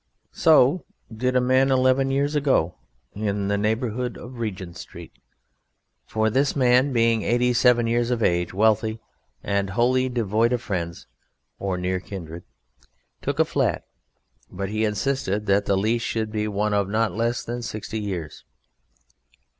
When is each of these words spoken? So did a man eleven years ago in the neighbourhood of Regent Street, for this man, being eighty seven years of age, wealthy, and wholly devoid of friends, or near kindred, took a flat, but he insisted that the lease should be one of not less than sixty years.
So 0.33 0.83
did 1.15 1.35
a 1.35 1.39
man 1.39 1.69
eleven 1.69 2.09
years 2.09 2.33
ago 2.33 2.73
in 3.13 3.49
the 3.49 3.55
neighbourhood 3.55 4.17
of 4.17 4.39
Regent 4.39 4.75
Street, 4.77 5.11
for 6.07 6.31
this 6.31 6.55
man, 6.55 6.91
being 6.91 7.21
eighty 7.21 7.53
seven 7.53 7.85
years 7.85 8.09
of 8.09 8.23
age, 8.23 8.51
wealthy, 8.51 8.99
and 9.43 9.69
wholly 9.69 10.09
devoid 10.09 10.53
of 10.53 10.61
friends, 10.63 11.05
or 11.59 11.77
near 11.77 11.99
kindred, 11.99 12.41
took 13.21 13.37
a 13.37 13.45
flat, 13.45 13.85
but 14.49 14.69
he 14.69 14.85
insisted 14.85 15.45
that 15.45 15.65
the 15.67 15.77
lease 15.77 16.01
should 16.01 16.31
be 16.31 16.47
one 16.47 16.73
of 16.73 16.89
not 16.89 17.11
less 17.11 17.43
than 17.43 17.61
sixty 17.61 17.99
years. 17.99 18.43